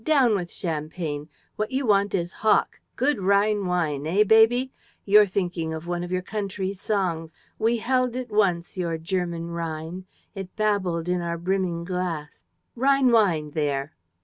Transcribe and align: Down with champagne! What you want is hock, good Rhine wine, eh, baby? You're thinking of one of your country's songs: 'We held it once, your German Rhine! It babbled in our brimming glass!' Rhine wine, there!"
Down 0.03 0.33
with 0.33 0.49
champagne! 0.49 1.29
What 1.57 1.69
you 1.69 1.85
want 1.85 2.15
is 2.15 2.33
hock, 2.33 2.79
good 2.95 3.19
Rhine 3.19 3.67
wine, 3.67 4.07
eh, 4.07 4.23
baby? 4.23 4.71
You're 5.05 5.27
thinking 5.27 5.75
of 5.75 5.85
one 5.85 6.03
of 6.03 6.11
your 6.11 6.23
country's 6.23 6.81
songs: 6.81 7.35
'We 7.59 7.77
held 7.77 8.15
it 8.15 8.31
once, 8.31 8.79
your 8.79 8.97
German 8.97 9.51
Rhine! 9.51 10.05
It 10.33 10.55
babbled 10.55 11.07
in 11.07 11.21
our 11.21 11.37
brimming 11.37 11.83
glass!' 11.83 12.45
Rhine 12.75 13.11
wine, 13.11 13.51
there!" 13.51 13.93